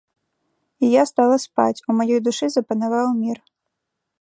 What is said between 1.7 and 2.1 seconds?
у